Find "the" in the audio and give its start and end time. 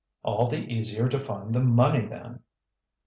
0.47-0.57, 1.53-1.59